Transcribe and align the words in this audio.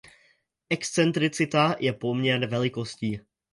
Excentricita 0.69 1.75
je 1.79 1.93
poměr 1.93 2.45
velikostí. 2.45 3.19